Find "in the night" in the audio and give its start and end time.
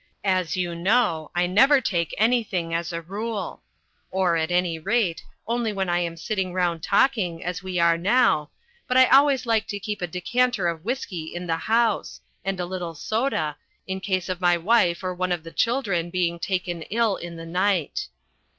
17.17-18.07